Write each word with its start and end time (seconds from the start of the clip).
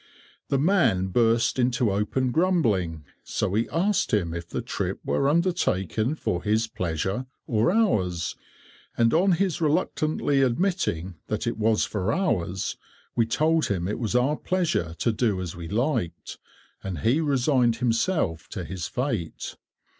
The 0.49 0.57
man 0.57 1.09
burst 1.09 1.59
into 1.59 1.91
open 1.91 2.31
grumbling, 2.31 3.05
so 3.23 3.49
we 3.49 3.69
asked 3.69 4.11
him 4.11 4.33
if 4.33 4.49
the 4.49 4.63
trip 4.63 4.99
were 5.05 5.29
undertaken 5.29 6.15
for 6.15 6.41
his 6.41 6.65
pleasure 6.65 7.27
or 7.45 7.71
ours, 7.71 8.35
and 8.97 9.13
on 9.13 9.33
his 9.33 9.61
reluctantly 9.61 10.41
admitting 10.41 11.17
that 11.27 11.45
it 11.45 11.59
was 11.59 11.85
for 11.85 12.11
ours, 12.11 12.77
we 13.15 13.27
told 13.27 13.67
him 13.67 13.87
it 13.87 13.99
was 13.99 14.15
our 14.15 14.37
pleasure 14.37 14.95
to 14.97 15.11
do 15.11 15.39
as 15.39 15.55
we 15.55 15.67
liked, 15.67 16.39
and 16.83 17.01
he 17.01 17.21
resigned 17.21 17.75
himself 17.75 18.47
to 18.47 18.65
his 18.65 18.87
fate. 18.87 19.55